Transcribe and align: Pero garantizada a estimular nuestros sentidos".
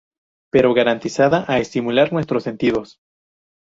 Pero 0.49 0.73
garantizada 0.73 1.45
a 1.47 1.59
estimular 1.59 2.11
nuestros 2.11 2.41
sentidos". 2.43 2.97